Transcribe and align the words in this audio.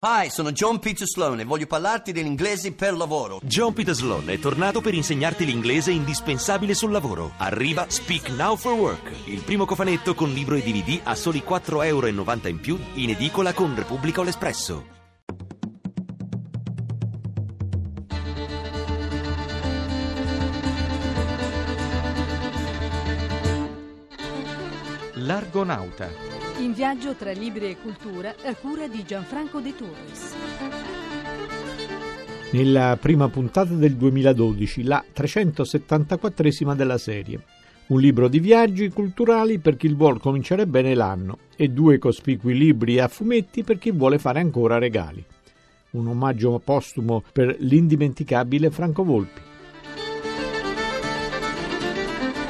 Hi, 0.00 0.30
sono 0.30 0.52
John 0.52 0.78
Peter 0.78 1.08
Sloan 1.08 1.40
e 1.40 1.44
voglio 1.44 1.66
parlarti 1.66 2.12
dell'inglese 2.12 2.72
per 2.72 2.96
lavoro. 2.96 3.40
John 3.42 3.72
Peter 3.72 3.92
Sloan 3.92 4.30
è 4.30 4.38
tornato 4.38 4.80
per 4.80 4.94
insegnarti 4.94 5.44
l'inglese 5.44 5.90
indispensabile 5.90 6.72
sul 6.74 6.92
lavoro. 6.92 7.32
Arriva 7.38 7.84
Speak 7.88 8.28
Now 8.28 8.54
for 8.54 8.74
Work, 8.74 9.12
il 9.24 9.40
primo 9.40 9.64
cofanetto 9.64 10.14
con 10.14 10.30
libro 10.30 10.54
e 10.54 10.62
DVD 10.62 11.00
a 11.02 11.16
soli 11.16 11.42
4,90 11.44 11.84
euro 11.86 12.06
in 12.06 12.60
più 12.60 12.78
in 12.94 13.10
edicola 13.10 13.52
con 13.52 13.74
Repubblica 13.74 14.22
l'Espresso. 14.22 14.86
L'Argonauta. 25.14 26.47
In 26.60 26.72
viaggio 26.72 27.14
tra 27.14 27.30
libri 27.30 27.70
e 27.70 27.76
cultura 27.80 28.34
a 28.44 28.54
cura 28.56 28.88
di 28.88 29.04
Gianfranco 29.04 29.60
De 29.60 29.76
Torres. 29.76 30.34
Nella 32.50 32.98
prima 33.00 33.28
puntata 33.28 33.74
del 33.74 33.94
2012, 33.94 34.82
la 34.82 35.04
374esima 35.14 36.74
della 36.74 36.98
serie. 36.98 37.40
Un 37.88 38.00
libro 38.00 38.26
di 38.26 38.40
viaggi 38.40 38.88
culturali 38.88 39.60
per 39.60 39.76
chi 39.76 39.86
vuol 39.94 40.18
cominciare 40.18 40.66
bene 40.66 40.94
l'anno 40.94 41.38
e 41.54 41.68
due 41.68 41.98
cospicui 41.98 42.58
libri 42.58 42.98
a 42.98 43.06
fumetti 43.06 43.62
per 43.62 43.78
chi 43.78 43.92
vuole 43.92 44.18
fare 44.18 44.40
ancora 44.40 44.78
regali. 44.78 45.24
Un 45.90 46.08
omaggio 46.08 46.60
postumo 46.62 47.22
per 47.32 47.54
l'indimenticabile 47.60 48.70
Franco 48.70 49.04
Volpi. 49.04 49.40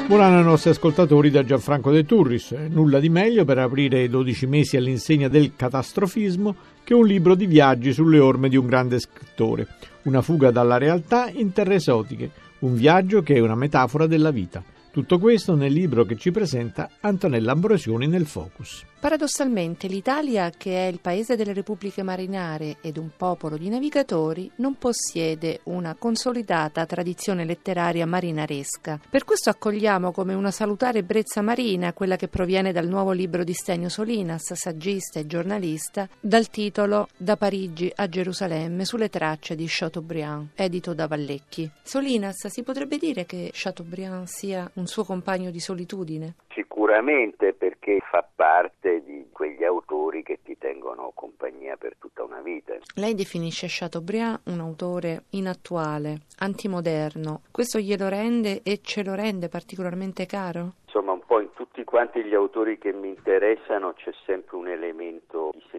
Buon 0.09 0.23
anno 0.23 0.39
ai 0.39 0.45
nostri 0.45 0.71
ascoltatori 0.71 1.29
da 1.29 1.45
Gianfranco 1.45 1.91
De 1.91 2.07
Turris. 2.07 2.53
Nulla 2.53 2.99
di 2.99 3.11
meglio 3.11 3.45
per 3.45 3.59
aprire 3.59 4.05
i 4.05 4.09
12 4.09 4.47
mesi 4.47 4.79
all'insegna 4.79 5.29
del 5.29 5.53
catastrofismo 5.55 6.57
che 6.83 6.95
un 6.95 7.07
libro 7.07 7.35
di 7.35 7.45
viaggi 7.45 7.93
sulle 7.93 8.19
orme 8.19 8.49
di 8.49 8.57
un 8.57 8.65
grande 8.65 9.01
scrittore. 9.01 9.67
Una 10.05 10.23
fuga 10.23 10.51
dalla 10.51 10.79
realtà 10.79 11.29
in 11.29 11.53
terre 11.53 11.75
esotiche. 11.75 12.31
Un 12.61 12.75
viaggio 12.75 13.21
che 13.21 13.35
è 13.35 13.41
una 13.41 13.55
metafora 13.55 14.07
della 14.07 14.31
vita. 14.31 14.65
Tutto 14.91 15.19
questo 15.19 15.55
nel 15.55 15.75
libro 15.75 16.07
che 16.07 16.17
ci 16.17 16.31
presenta 16.31 16.89
Antonella 17.01 17.53
Ambrosioni 17.53 18.07
nel 18.07 18.25
Focus. 18.25 18.87
Paradossalmente 19.01 19.87
l'Italia, 19.87 20.51
che 20.51 20.89
è 20.89 20.91
il 20.91 20.99
paese 20.99 21.37
delle 21.37 21.53
repubbliche 21.53 22.03
marinare 22.03 22.79
ed 22.81 22.97
un 22.97 23.11
popolo 23.17 23.57
di 23.57 23.69
navigatori, 23.69 24.51
non 24.57 24.75
possiede 24.75 25.61
una 25.65 25.95
consolidata 25.95 26.85
tradizione 26.85 27.45
letteraria 27.45 28.07
marinaresca. 28.07 28.99
Per 29.09 29.23
questo 29.23 29.51
accogliamo 29.51 30.11
come 30.11 30.35
una 30.35 30.51
salutare 30.51 31.05
brezza 31.05 31.43
marina 31.43 31.93
quella 31.93 32.17
che 32.17 32.27
proviene 32.27 32.73
dal 32.73 32.89
nuovo 32.89 33.13
libro 33.13 33.45
di 33.45 33.53
Stegno 33.53 33.89
Solinas, 33.89 34.53
saggista 34.55 35.21
e 35.21 35.29
giornalista, 35.29 36.09
dal 36.19 36.49
titolo 36.49 37.07
Da 37.17 37.37
Parigi 37.37 37.93
a 37.95 38.09
Gerusalemme 38.09 38.85
sulle 38.85 39.11
tracce 39.11 39.55
di 39.55 39.67
Chateaubriand, 39.69 40.49
edito 40.57 40.93
da 40.93 41.07
Vallecchi. 41.07 41.71
Solinas, 41.85 42.49
si 42.49 42.65
potrebbe 42.65 42.99
dire 42.99 43.27
che 43.27 43.51
Chateaubriand 43.53 44.27
sia 44.27 44.69
un 44.75 44.89
suo 44.89 45.05
compagno 45.05 45.53
di 45.53 45.61
solitudine? 45.61 46.35
Sicuramente 46.59 47.53
perché 47.53 48.01
fa 48.11 48.27
parte 48.35 49.05
di 49.05 49.29
quegli 49.31 49.63
autori 49.63 50.25
che 50.25 50.41
ti 50.43 50.59
tengono 50.59 51.13
compagnia 51.15 51.77
per 51.77 51.95
tutta 52.01 52.25
una 52.25 52.41
vita. 52.41 52.75
Lei 52.97 53.15
definisce 53.15 53.69
Chateaubriand 53.69 54.41
un 54.47 54.59
autore 54.59 55.27
inattuale, 55.31 56.23
antimoderno. 56.39 57.43
Questo 57.53 57.79
glielo 57.79 58.09
rende 58.09 58.63
e 58.65 58.81
ce 58.83 59.05
lo 59.05 59.15
rende 59.15 59.49
particolarmente 59.49 60.27
caro? 60.27 60.73
Insomma, 60.87 61.13
un 61.13 61.23
po' 61.25 61.39
in 61.39 61.53
tutti 61.55 61.85
quanti 61.85 62.25
gli 62.25 62.35
autori 62.35 62.77
che 62.77 62.93
mi 62.93 63.11
interessano 63.11 63.93
c'è 63.93 64.11
sempre 64.27 64.57
un 64.57 64.67
elemento 64.67 65.51
di 65.53 65.61
sensibilità 65.61 65.78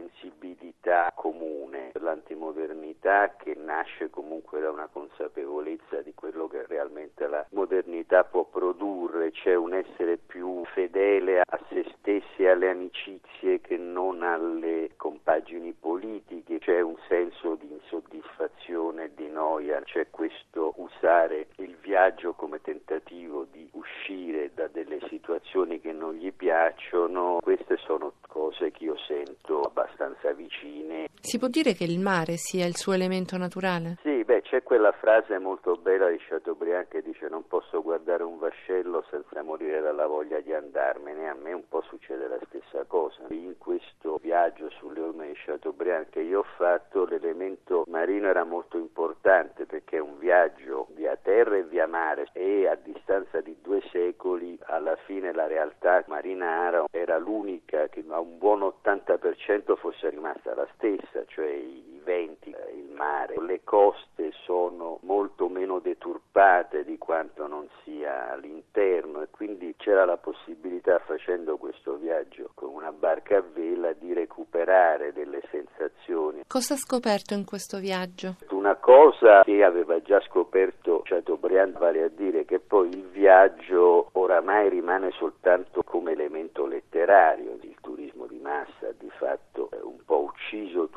comune, 1.15 1.91
l'antimodernità 1.99 3.35
che 3.37 3.55
nasce 3.55 4.09
comunque 4.09 4.59
da 4.61 4.71
una 4.71 4.87
consapevolezza 4.91 6.01
di 6.01 6.13
quello 6.13 6.47
che 6.47 6.65
realmente 6.65 7.27
la 7.27 7.45
modernità 7.51 8.23
può 8.23 8.45
produrre, 8.45 9.31
c'è 9.31 9.55
un 9.55 9.73
essere 9.73 10.17
più 10.17 10.63
fedele 10.73 11.41
a 11.41 11.59
se 11.69 11.85
stessi 11.97 12.43
e 12.43 12.49
alle 12.49 12.69
amicizie 12.69 13.59
che 13.59 13.77
non 13.77 14.23
alle 14.23 14.91
compagini 14.95 15.73
politiche, 15.73 16.59
c'è 16.59 16.79
un 16.79 16.97
senso 17.07 17.55
di 17.55 17.71
insoddisfazione 17.71 19.11
di 19.13 19.27
noia, 19.29 19.81
c'è 19.81 20.07
questo 20.09 20.73
usare 20.77 21.47
il 21.57 21.75
viaggio 21.81 22.33
come 22.33 22.61
tentativo 22.61 23.45
di 23.51 23.69
uscire 23.73 24.51
da 24.53 24.67
delle 24.67 24.99
situazioni 25.09 25.79
che 25.79 25.91
non 25.91 26.13
gli 26.13 26.31
piacciono, 26.31 27.39
queste 27.41 27.77
sono 27.77 28.13
cose 28.39 28.71
che 28.71 28.85
io 28.85 28.95
sento 29.05 29.59
abbastanza 29.63 30.31
vicine. 30.31 31.09
Si 31.19 31.37
può 31.37 31.49
dire 31.49 31.73
che 31.73 31.83
il 31.83 31.99
mare 31.99 32.37
sia 32.37 32.65
il 32.65 32.77
suo 32.77 32.93
elemento 32.93 33.35
naturale? 33.35 33.97
Sì, 34.01 34.08
quella 34.69 34.91
frase 34.91 35.39
molto 35.39 35.77
bella 35.77 36.09
di 36.09 36.19
Chateaubriand 36.19 36.89
che 36.89 37.01
dice 37.01 37.27
non 37.27 37.47
posso 37.47 37.81
guardare 37.81 38.21
un 38.21 38.37
vascello 38.37 39.03
senza 39.09 39.41
morire 39.41 39.81
dalla 39.81 40.05
voglia 40.05 40.41
di 40.41 40.53
andarmene, 40.53 41.27
a 41.27 41.33
me 41.33 41.53
un 41.53 41.67
po' 41.67 41.81
succede 41.81 42.27
la 42.27 42.37
stessa 42.45 42.83
cosa. 42.85 43.23
In 43.29 43.57
questo 43.57 44.19
viaggio 44.21 44.69
sulle 44.69 44.99
orme 44.99 45.29
di 45.29 45.33
Chateaubriand 45.43 46.09
che 46.11 46.19
io 46.19 46.41
ho 46.41 46.45
fatto 46.55 47.05
l'elemento 47.05 47.83
marino 47.87 48.27
era 48.27 48.43
molto 48.43 48.77
importante 48.77 49.65
perché 49.65 49.97
è 49.97 50.01
un 50.01 50.19
viaggio 50.19 50.85
via 50.91 51.17
terra 51.19 51.55
e 51.55 51.63
via 51.63 51.87
mare 51.87 52.29
e 52.33 52.67
a 52.67 52.75
distanza 52.75 53.41
di 53.41 53.57
due 53.63 53.81
secoli 53.91 54.55
alla 54.65 54.97
fine 54.97 55.33
la 55.33 55.47
realtà 55.47 56.03
marinara 56.05 56.85
era 56.91 57.17
l'unica 57.17 57.87
che 57.87 58.05
a 58.07 58.19
un 58.19 58.37
buon 58.37 58.59
80% 58.83 59.75
fosse 59.77 60.09
rimasta 60.09 60.53
la 60.53 60.67
stessa, 60.75 61.25
cioè 61.25 61.49
i 61.49 61.99
venti, 62.03 62.55
mare, 62.99 63.35
le 63.41 63.61
coste 63.63 64.33
sono 64.43 64.99
molto 65.03 65.47
meno 65.47 65.79
deturpate 65.79 66.83
di 66.83 66.97
quanto 66.97 67.47
non 67.47 67.65
sia 67.83 68.31
all'interno 68.33 69.21
e 69.21 69.27
quindi 69.31 69.73
c'era 69.77 70.03
la 70.03 70.17
possibilità 70.17 70.99
facendo 70.99 71.55
questo 71.55 71.95
viaggio 71.95 72.51
con 72.53 72.69
una 72.73 72.91
barca 72.91 73.37
a 73.37 73.43
vela 73.53 73.93
di 73.93 74.11
recuperare 74.11 75.13
delle 75.13 75.41
sensazioni. 75.49 76.41
Cosa 76.45 76.73
ha 76.73 76.77
scoperto 76.77 77.33
in 77.33 77.45
questo 77.45 77.77
viaggio? 77.77 78.35
Una 78.49 78.75
cosa 78.75 79.43
che 79.43 79.63
aveva 79.63 80.01
già 80.01 80.19
scoperto 80.27 81.01
Chateaubriand, 81.05 81.77
vale 81.77 82.03
a 82.03 82.09
dire 82.09 82.43
che 82.43 82.59
poi 82.59 82.89
il 82.89 83.05
viaggio 83.05 84.09
oramai 84.13 84.67
rimane 84.67 85.11
soltanto 85.11 85.83
come 85.83 86.11
elemento 86.11 86.65
letterario, 86.65 87.57
il 87.61 87.75
turismo 87.79 88.25
di 88.25 88.39
massa 88.39 88.91
di 88.97 89.09
fatto 89.11 89.69
un 89.83 90.03
po' 90.05 90.23
ucciso 90.23 90.88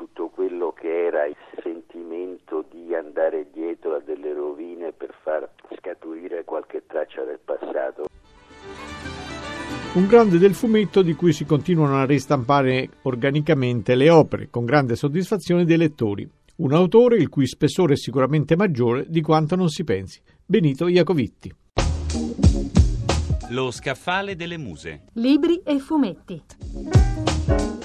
Un 9.95 10.07
grande 10.07 10.39
del 10.39 10.55
fumetto 10.55 11.03
di 11.03 11.13
cui 11.13 11.33
si 11.33 11.45
continuano 11.45 11.97
a 11.97 12.05
ristampare 12.05 12.89
organicamente 13.03 13.93
le 13.93 14.09
opere 14.09 14.49
con 14.49 14.65
grande 14.65 14.95
soddisfazione 14.95 15.65
dei 15.65 15.77
lettori. 15.77 16.27
Un 16.55 16.73
autore 16.73 17.17
il 17.17 17.29
cui 17.29 17.45
spessore 17.45 17.93
è 17.93 17.97
sicuramente 17.97 18.55
maggiore 18.55 19.05
di 19.07 19.21
quanto 19.21 19.55
non 19.55 19.69
si 19.69 19.83
pensi. 19.83 20.19
Benito 20.43 20.87
Iacovitti. 20.87 21.53
Lo 23.49 23.69
scaffale 23.69 24.35
delle 24.35 24.57
muse. 24.57 25.03
Libri 25.13 25.61
e 25.63 25.77
fumetti. 25.77 26.41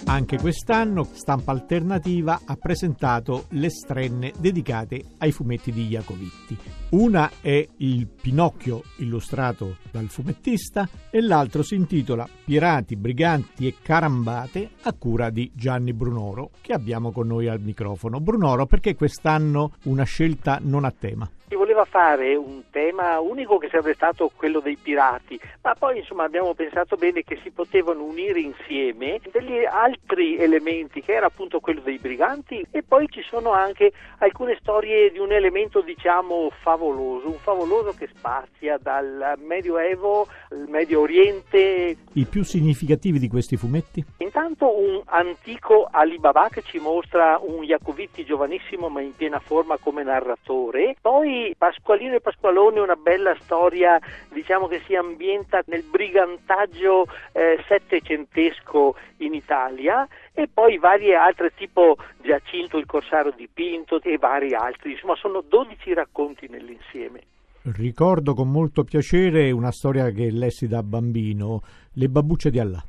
Anche 0.08 0.38
quest'anno 0.38 1.04
Stampa 1.04 1.52
Alternativa 1.52 2.41
ha 2.42 2.56
presentato 2.56 3.44
le 3.50 3.69
strenne 3.69 4.32
dedicate 4.38 5.04
ai 5.19 5.32
fumetti 5.32 5.70
di 5.70 5.86
Iacovitti. 5.86 6.56
Una 6.92 7.30
è 7.42 7.69
il 7.76 8.06
Pinocchio 8.06 8.84
illustrato 8.96 9.76
dal 9.91 10.08
fumettista 10.08 10.88
e 11.10 11.20
l'altro 11.20 11.62
si 11.62 11.74
intitola 11.74 12.26
Pirati, 12.42 12.96
Briganti 12.96 13.66
e 13.66 13.74
Carambate 13.82 14.70
a 14.84 14.94
cura 14.94 15.28
di 15.28 15.52
Gianni 15.54 15.92
Brunoro 15.92 16.52
che 16.62 16.72
abbiamo 16.72 17.12
con 17.12 17.26
noi 17.26 17.46
al 17.46 17.60
microfono. 17.60 18.19
Brunoro, 18.19 18.64
perché 18.64 18.94
quest'anno 18.94 19.72
una 19.84 20.04
scelta 20.04 20.58
non 20.62 20.87
a 20.87 20.90
tema? 20.90 21.31
Si 21.49 21.55
voleva 21.55 21.87
fare 21.87 22.37
un 22.37 22.65
tema 22.71 23.19
unico 23.21 23.56
che 23.56 23.69
sarebbe 23.71 23.95
stato 23.95 24.31
quello 24.37 24.61
dei 24.61 24.77
pirati, 24.77 25.41
ma 25.62 25.75
poi 25.75 25.97
insomma 25.97 26.25
abbiamo 26.25 26.53
pensato 26.53 26.97
bene 26.97 27.23
che 27.23 27.41
si 27.43 27.50
potevano 27.50 28.05
unire 28.05 28.39
insieme 28.39 29.19
degli 29.33 29.65
altri 29.65 30.37
elementi 30.37 31.00
che 31.00 31.15
era 31.15 31.27
appunto 31.27 31.61
quello 31.61 31.81
dei 31.81 31.97
briganti 31.97 32.62
e 32.71 32.83
poi 32.83 33.09
ci 33.09 33.23
sono 33.23 33.53
anche 33.53 33.93
alcune 34.19 34.59
storie 34.61 35.11
di 35.11 35.19
un 35.21 35.33
elemento 35.33 35.81
diciamo 35.81 36.50
favoloso, 36.61 37.29
un 37.29 37.39
favoloso 37.39 37.95
che 37.97 38.11
spazia 38.15 38.77
dal 38.77 39.37
Medioevo 39.39 40.27
al 40.50 40.67
Medio 40.69 41.00
Oriente. 41.00 41.97
I 42.12 42.27
più 42.27 42.45
significativi 42.45 43.19
di 43.19 43.29
questi 43.29 43.56
fumetti? 43.56 44.05
Intanto 44.19 44.79
un 44.79 45.00
antico 45.06 45.89
Alibaba 45.91 46.49
che 46.50 46.61
ci 46.61 46.79
mostra 46.79 47.41
un 47.41 47.65
Iacovitti 47.65 48.27
giovanissimo 48.27 48.91
ma 48.91 49.00
in 49.00 49.17
piena 49.17 49.39
forma 49.39 49.79
come 49.79 50.03
narratore, 50.03 50.95
poi 51.00 51.38
Pasqualino 51.56 52.14
e 52.14 52.20
Pasqualone, 52.20 52.81
una 52.81 52.96
bella 52.96 53.35
storia 53.40 53.99
diciamo 54.32 54.67
che 54.67 54.81
si 54.87 54.94
ambienta 54.94 55.62
nel 55.67 55.82
brigantaggio 55.82 57.06
eh, 57.32 57.62
settecentesco 57.67 58.96
in 59.19 59.35
Italia 59.35 60.06
e 60.32 60.49
poi 60.52 60.79
varie 60.79 61.14
altre 61.14 61.52
tipo 61.55 61.96
Giacinto 62.23 62.79
il 62.79 62.87
Corsaro 62.87 63.31
dipinto 63.31 64.00
e 64.02 64.19
vari 64.19 64.55
altri, 64.55 64.93
insomma 64.93 65.17
sono 65.17 65.43
12 65.46 65.94
racconti 65.94 66.49
nell'insieme. 66.49 67.20
Ricordo 67.62 68.35
con 68.35 68.50
molto 68.50 68.85
piacere 68.85 69.50
una 69.50 69.73
storia 69.73 70.11
che 70.11 70.31
lessi 70.31 70.69
da 70.69 70.82
bambino, 70.82 71.61
Le 71.93 72.08
babbucce 72.08 72.50
di 72.50 72.58
Allah. 72.58 72.82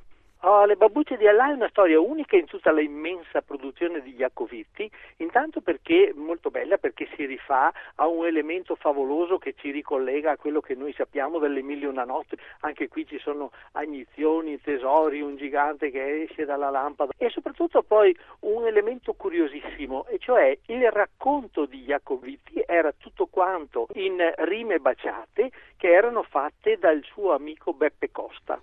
Oh, 0.43 0.63
le 0.63 0.77
babbucce 0.77 1.17
di 1.17 1.27
Allah 1.27 1.49
è 1.49 1.53
una 1.53 1.67
storia 1.67 1.99
unica 1.99 2.37
in 2.37 2.45
tutta 2.45 2.71
la 2.71 2.79
immensa 2.79 3.41
produzione 3.41 4.01
di 4.01 4.13
Jacovitti, 4.13 4.89
intanto 5.17 5.59
perché 5.59 6.13
molto 6.15 6.49
bella 6.49 6.77
perché 6.77 7.09
si 7.17 7.25
rifà 7.25 7.73
a 7.95 8.07
un 8.07 8.25
elemento 8.25 8.75
favoloso 8.75 9.37
che 9.37 9.53
ci 9.57 9.69
ricollega 9.69 10.31
a 10.31 10.37
quello 10.37 10.61
che 10.61 10.75
noi 10.75 10.93
sappiamo 10.93 11.39
delle 11.39 11.61
mille 11.61 11.87
una 11.87 12.05
notte, 12.05 12.37
anche 12.61 12.87
qui 12.87 13.05
ci 13.05 13.19
sono 13.19 13.51
agnizioni, 13.73 14.61
tesori, 14.61 15.19
un 15.19 15.35
gigante 15.35 15.91
che 15.91 16.21
esce 16.21 16.45
dalla 16.45 16.69
lampada 16.69 17.11
e 17.17 17.29
soprattutto 17.29 17.83
poi 17.83 18.15
un 18.43 18.65
elemento 18.65 19.11
curiosissimo, 19.15 20.05
e 20.07 20.19
cioè 20.19 20.57
il 20.67 20.89
racconto 20.89 21.65
di 21.65 21.81
Jacovitti 21.81 22.63
era 22.65 22.93
tutto 22.97 23.25
quanto 23.25 23.87
in 23.95 24.17
rime 24.37 24.79
baciate 24.79 25.51
che 25.75 25.91
erano 25.91 26.23
fatte 26.23 26.77
dal 26.77 27.03
suo 27.03 27.33
amico 27.33 27.73
Beppe 27.73 28.09
Costa. 28.09 28.57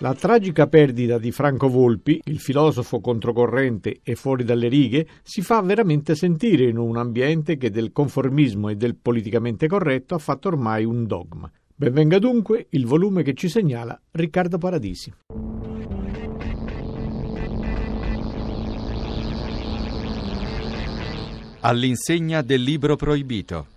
La 0.00 0.12
tragica 0.12 0.66
perdita 0.66 1.16
di 1.16 1.32
Franco 1.32 1.68
Volpi, 1.68 2.20
il 2.24 2.38
filosofo 2.38 3.00
controcorrente 3.00 4.00
e 4.02 4.14
fuori 4.14 4.44
dalle 4.44 4.68
righe, 4.68 5.06
si 5.22 5.40
fa 5.40 5.62
veramente 5.62 6.14
sentire 6.14 6.68
in 6.68 6.76
un 6.76 6.98
ambiente 6.98 7.56
che 7.56 7.70
del 7.70 7.92
conformismo 7.92 8.68
e 8.68 8.76
del 8.76 8.94
politicamente 8.94 9.66
corretto 9.66 10.14
ha 10.14 10.18
fatto 10.18 10.48
ormai 10.48 10.84
un 10.84 11.06
dogma. 11.06 11.50
Benvenga 11.74 12.18
dunque 12.18 12.66
il 12.70 12.84
volume 12.84 13.22
che 13.22 13.32
ci 13.32 13.48
segnala 13.48 13.98
Riccardo 14.10 14.58
Paradisi. 14.58 15.14
All'insegna 21.60 22.42
del 22.42 22.60
libro 22.60 22.96
proibito 22.96 23.68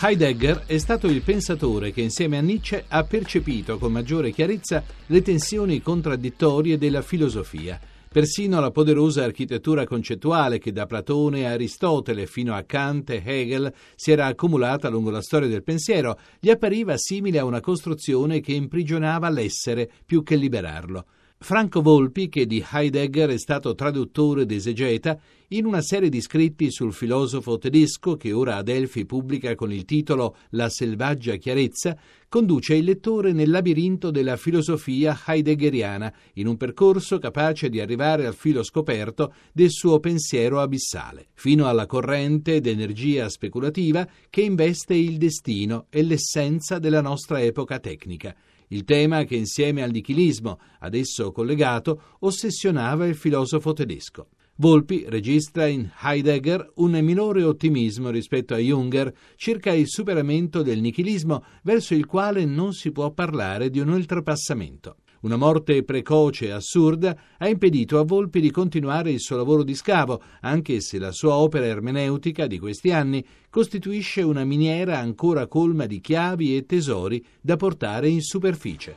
Heidegger 0.00 0.62
è 0.66 0.78
stato 0.78 1.08
il 1.08 1.22
pensatore 1.22 1.90
che 1.90 2.02
insieme 2.02 2.38
a 2.38 2.40
Nietzsche 2.40 2.84
ha 2.86 3.02
percepito 3.02 3.78
con 3.78 3.90
maggiore 3.90 4.30
chiarezza 4.30 4.84
le 5.06 5.22
tensioni 5.22 5.82
contraddittorie 5.82 6.78
della 6.78 7.02
filosofia. 7.02 7.80
Persino 8.08 8.60
la 8.60 8.70
poderosa 8.70 9.24
architettura 9.24 9.84
concettuale 9.84 10.60
che 10.60 10.70
da 10.70 10.86
Platone 10.86 11.48
a 11.48 11.50
Aristotele 11.50 12.26
fino 12.26 12.54
a 12.54 12.62
Kant 12.62 13.10
e 13.10 13.22
Hegel 13.24 13.74
si 13.96 14.12
era 14.12 14.26
accumulata 14.26 14.88
lungo 14.88 15.10
la 15.10 15.20
storia 15.20 15.48
del 15.48 15.64
pensiero 15.64 16.16
gli 16.38 16.48
appariva 16.48 16.96
simile 16.96 17.40
a 17.40 17.44
una 17.44 17.60
costruzione 17.60 18.38
che 18.38 18.52
imprigionava 18.52 19.28
l'essere 19.28 19.90
più 20.06 20.22
che 20.22 20.36
liberarlo. 20.36 21.06
Franco 21.40 21.82
Volpi, 21.82 22.28
che 22.28 22.46
di 22.46 22.64
Heidegger 22.68 23.30
è 23.30 23.38
stato 23.38 23.76
traduttore 23.76 24.42
ed 24.42 24.50
esegeta, 24.50 25.16
in 25.50 25.66
una 25.66 25.80
serie 25.80 26.08
di 26.08 26.20
scritti 26.20 26.68
sul 26.72 26.92
filosofo 26.92 27.58
tedesco 27.58 28.16
che 28.16 28.32
ora 28.32 28.56
Adelphi 28.56 29.06
pubblica 29.06 29.54
con 29.54 29.72
il 29.72 29.84
titolo 29.84 30.36
La 30.50 30.68
selvaggia 30.68 31.36
chiarezza, 31.36 31.96
conduce 32.28 32.74
il 32.74 32.84
lettore 32.84 33.32
nel 33.32 33.50
labirinto 33.50 34.10
della 34.10 34.36
filosofia 34.36 35.16
heideggeriana, 35.26 36.12
in 36.34 36.48
un 36.48 36.56
percorso 36.56 37.18
capace 37.18 37.68
di 37.68 37.80
arrivare 37.80 38.26
al 38.26 38.34
filo 38.34 38.64
scoperto 38.64 39.32
del 39.52 39.70
suo 39.70 40.00
pensiero 40.00 40.60
abissale, 40.60 41.28
fino 41.34 41.68
alla 41.68 41.86
corrente 41.86 42.60
d'energia 42.60 43.28
speculativa 43.28 44.06
che 44.28 44.40
investe 44.40 44.94
il 44.94 45.16
destino 45.18 45.86
e 45.88 46.02
l'essenza 46.02 46.80
della 46.80 47.00
nostra 47.00 47.40
epoca 47.40 47.78
tecnica 47.78 48.34
il 48.68 48.84
tema 48.84 49.24
che 49.24 49.36
insieme 49.36 49.82
al 49.82 49.90
nichilismo, 49.90 50.58
ad 50.80 50.94
esso 50.94 51.32
collegato, 51.32 52.16
ossessionava 52.20 53.06
il 53.06 53.14
filosofo 53.14 53.72
tedesco. 53.72 54.28
Volpi 54.60 55.04
registra 55.06 55.66
in 55.66 55.88
Heidegger 56.02 56.72
un 56.76 56.98
minore 57.00 57.44
ottimismo 57.44 58.10
rispetto 58.10 58.54
a 58.54 58.58
Junger 58.58 59.14
circa 59.36 59.72
il 59.72 59.86
superamento 59.86 60.62
del 60.62 60.80
nichilismo 60.80 61.44
verso 61.62 61.94
il 61.94 62.06
quale 62.06 62.44
non 62.44 62.72
si 62.72 62.90
può 62.90 63.12
parlare 63.12 63.70
di 63.70 63.78
un 63.78 63.90
oltrepassamento. 63.90 64.96
Una 65.20 65.34
morte 65.34 65.82
precoce 65.82 66.46
e 66.46 66.50
assurda 66.52 67.16
ha 67.38 67.48
impedito 67.48 67.98
a 67.98 68.04
Volpi 68.04 68.40
di 68.40 68.52
continuare 68.52 69.10
il 69.10 69.18
suo 69.18 69.36
lavoro 69.36 69.64
di 69.64 69.74
scavo, 69.74 70.22
anche 70.42 70.80
se 70.80 70.98
la 70.98 71.10
sua 71.10 71.34
opera 71.34 71.66
ermeneutica 71.66 72.46
di 72.46 72.60
questi 72.60 72.92
anni 72.92 73.24
costituisce 73.50 74.22
una 74.22 74.44
miniera 74.44 74.98
ancora 74.98 75.48
colma 75.48 75.86
di 75.86 76.00
chiavi 76.00 76.56
e 76.56 76.66
tesori 76.66 77.24
da 77.40 77.56
portare 77.56 78.08
in 78.08 78.20
superficie. 78.20 78.94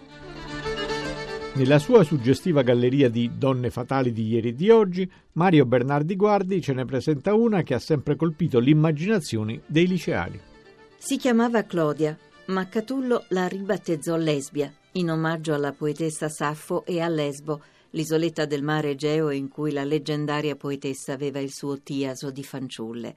Nella 1.54 1.80
sua 1.80 2.04
suggestiva 2.04 2.62
galleria 2.62 3.10
di 3.10 3.32
Donne 3.36 3.72
fatali 3.72 4.14
di 4.14 4.28
ieri 4.28 4.50
e 4.50 4.54
di 4.54 4.70
oggi, 4.70 5.10
Mario 5.34 5.66
Bernardi 5.66 6.16
Guardi 6.16 6.62
ce 6.62 6.74
ne 6.74 6.86
presenta 6.86 7.34
una 7.34 7.64
che 7.64 7.74
ha 7.74 7.80
sempre 7.80 8.16
colpito 8.16 8.60
l'immaginazione 8.60 9.62
dei 9.66 9.88
liceali. 9.88 10.40
Si 10.98 11.18
chiamava 11.18 11.64
Clodia, 11.64 12.16
ma 12.48 12.70
Catullo 12.70 13.26
la 13.30 13.48
ribattezzò 13.48 14.16
lesbia 14.16 14.72
in 14.94 15.10
omaggio 15.10 15.54
alla 15.54 15.72
poetessa 15.72 16.28
Saffo 16.28 16.86
e 16.86 17.00
a 17.00 17.08
Lesbo, 17.08 17.62
l'isoletta 17.92 18.46
del 18.46 18.64
mare 18.64 18.92
Egeo 18.92 19.30
in 19.30 19.48
cui 19.48 19.72
la 19.72 19.84
leggendaria 19.84 20.56
poetessa 20.56 21.14
aveva 21.14 21.40
il 21.40 21.52
suo 21.52 21.82
tiaso 21.82 22.32
di 22.32 22.44
fanciulle. 22.44 23.16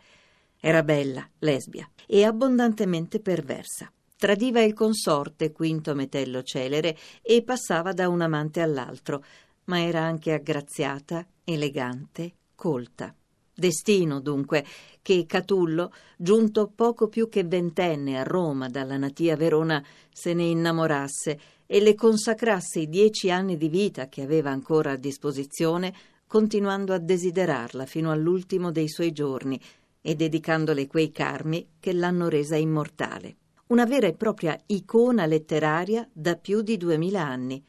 Era 0.61 0.83
bella, 0.83 1.29
lesbia, 1.41 1.89
e 2.07 2.25
abbondantemente 2.25 3.21
perversa. 3.21 3.91
Tradiva 4.17 4.63
il 4.63 4.73
consorte, 4.73 5.53
Quinto 5.53 5.95
Metello 5.95 6.43
Celere, 6.43 6.97
e 7.21 7.43
passava 7.43 7.93
da 7.93 8.09
un 8.09 8.21
amante 8.21 8.61
all'altro, 8.61 9.25
ma 9.65 9.81
era 9.81 10.01
anche 10.01 10.33
aggraziata, 10.33 11.27
elegante, 11.45 12.33
colta. 12.55 13.15
Destino, 13.57 14.21
dunque, 14.21 14.65
che 15.03 15.27
Catullo, 15.27 15.93
giunto 16.17 16.73
poco 16.75 17.09
più 17.09 17.29
che 17.29 17.45
ventenne 17.45 18.19
a 18.19 18.23
Roma 18.23 18.69
dalla 18.69 18.97
natia 18.97 19.37
Verona, 19.37 19.85
se 20.11 20.35
ne 20.35 20.45
innamorasse 20.45 21.41
e 21.67 21.81
le 21.81 21.95
consacrasse 21.95 22.81
i 22.81 22.89
dieci 22.89 23.31
anni 23.31 23.57
di 23.57 23.69
vita 23.69 24.09
che 24.09 24.23
aveva 24.23 24.51
ancora 24.51 24.93
a 24.93 24.97
disposizione, 24.97 25.93
continuando 26.27 26.93
a 26.93 26.99
desiderarla 26.99 27.87
fino 27.87 28.11
all'ultimo 28.11 28.71
dei 28.71 28.89
suoi 28.89 29.13
giorni 29.13 29.61
e 30.01 30.15
dedicandole 30.15 30.87
quei 30.87 31.11
carmi 31.11 31.67
che 31.81 31.93
l'hanno 31.93 32.29
resa 32.29 32.57
immortale. 32.57 33.37
Una 33.69 33.87
vera 33.87 34.07
e 34.07 34.13
propria 34.13 34.59
icona 34.67 35.25
letteraria 35.25 36.07
da 36.13 36.37
più 36.37 36.61
di 36.61 36.77
duemila 36.77 37.25
anni. 37.25 37.65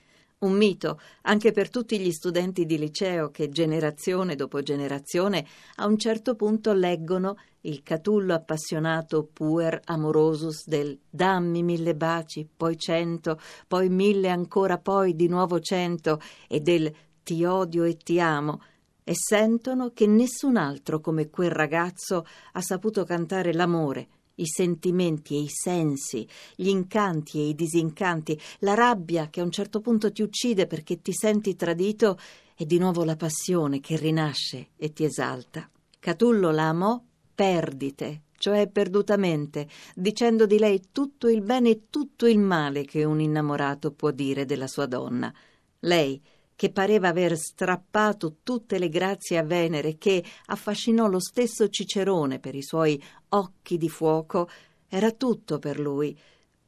Un 0.45 0.53
mito. 0.53 0.99
Anche 1.23 1.51
per 1.51 1.71
tutti 1.71 1.99
gli 1.99 2.11
studenti 2.11 2.67
di 2.67 2.77
liceo 2.77 3.31
che 3.31 3.49
generazione 3.49 4.35
dopo 4.35 4.61
generazione 4.61 5.43
a 5.77 5.87
un 5.87 5.97
certo 5.97 6.35
punto 6.35 6.71
leggono 6.71 7.35
il 7.61 7.81
catullo 7.81 8.35
appassionato 8.35 9.27
puer 9.33 9.81
amorosus 9.85 10.67
del 10.67 10.99
dammi 11.09 11.63
mille 11.63 11.95
baci, 11.95 12.47
poi 12.55 12.77
cento, 12.77 13.39
poi 13.67 13.89
mille 13.89 14.29
ancora 14.29 14.77
poi 14.77 15.15
di 15.15 15.27
nuovo 15.27 15.59
cento 15.59 16.19
e 16.47 16.59
del 16.59 16.93
ti 17.23 17.43
odio 17.43 17.83
e 17.83 17.97
ti 17.97 18.19
amo 18.19 18.61
e 19.03 19.13
sentono 19.15 19.93
che 19.93 20.05
nessun 20.05 20.57
altro 20.57 20.99
come 20.99 21.31
quel 21.31 21.49
ragazzo 21.49 22.23
ha 22.51 22.61
saputo 22.61 23.03
cantare 23.03 23.51
l'amore, 23.51 24.09
i 24.35 24.45
sentimenti 24.45 25.35
e 25.35 25.41
i 25.41 25.49
sensi, 25.49 26.27
gli 26.55 26.67
incanti 26.67 27.39
e 27.39 27.47
i 27.49 27.55
disincanti, 27.55 28.39
la 28.59 28.73
rabbia 28.73 29.29
che 29.29 29.41
a 29.41 29.43
un 29.43 29.51
certo 29.51 29.81
punto 29.81 30.11
ti 30.11 30.21
uccide 30.21 30.67
perché 30.67 31.01
ti 31.01 31.13
senti 31.13 31.55
tradito 31.55 32.17
e 32.55 32.65
di 32.65 32.77
nuovo 32.77 33.03
la 33.03 33.15
passione 33.15 33.79
che 33.79 33.97
rinasce 33.97 34.69
e 34.77 34.93
ti 34.93 35.03
esalta. 35.03 35.69
Catullo 35.99 36.51
la 36.51 36.69
amò 36.69 37.01
perdite, 37.33 38.21
cioè 38.37 38.67
perdutamente, 38.67 39.67
dicendo 39.93 40.45
di 40.45 40.57
lei 40.57 40.89
tutto 40.91 41.27
il 41.27 41.41
bene 41.41 41.69
e 41.69 41.81
tutto 41.89 42.27
il 42.27 42.39
male 42.39 42.85
che 42.85 43.03
un 43.03 43.19
innamorato 43.19 43.91
può 43.91 44.11
dire 44.11 44.45
della 44.45 44.67
sua 44.67 44.85
donna. 44.85 45.33
Lei, 45.79 46.21
che 46.55 46.71
pareva 46.71 47.09
aver 47.09 47.37
strappato 47.37 48.37
tutte 48.41 48.79
le 48.79 48.87
grazie 48.87 49.37
a 49.37 49.43
Venere, 49.43 49.97
che 49.97 50.23
affascinò 50.45 51.07
lo 51.07 51.19
stesso 51.19 51.67
Cicerone 51.67 52.39
per 52.39 52.55
i 52.55 52.63
suoi 52.63 53.01
occhi 53.37 53.77
di 53.77 53.89
fuoco, 53.89 54.49
era 54.87 55.11
tutto 55.11 55.59
per 55.59 55.79
lui. 55.79 56.17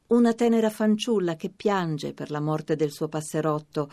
Una 0.08 0.32
tenera 0.34 0.70
fanciulla 0.70 1.36
che 1.36 1.50
piange 1.50 2.12
per 2.12 2.30
la 2.30 2.40
morte 2.40 2.76
del 2.76 2.90
suo 2.90 3.08
passerotto, 3.08 3.90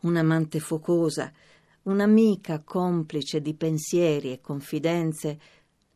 un'amante 0.00 0.60
focosa, 0.60 1.32
un'amica 1.82 2.60
complice 2.60 3.40
di 3.40 3.54
pensieri 3.54 4.32
e 4.32 4.40
confidenze, 4.40 5.38